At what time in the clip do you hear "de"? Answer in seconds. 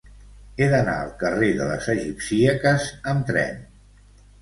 1.61-1.69